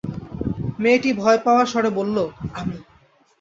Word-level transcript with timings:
মেয়েটি 0.79 1.09
ভয়-পাওয়া 1.13 1.63
স্বরে 1.65 1.89
বলল, 1.89 2.17
আমি। 2.53 2.77